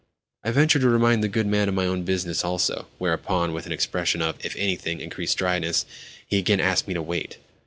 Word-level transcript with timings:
I 0.43 0.49
ventured 0.49 0.81
to 0.81 0.89
remind 0.89 1.23
the 1.23 1.27
good 1.27 1.45
man 1.45 1.69
of 1.69 1.75
my 1.75 1.85
own 1.85 2.01
business 2.05 2.43
also; 2.43 2.87
whereupon, 2.97 3.53
with 3.53 3.67
an 3.67 3.71
expression 3.71 4.19
of, 4.19 4.43
if 4.43 4.55
anything, 4.55 4.99
increased 4.99 5.37
dryness, 5.37 5.85
he 6.25 6.39
again 6.39 6.59
asked 6.59 6.87
me 6.87 6.95
to 6.95 7.03
wait. 7.03 7.37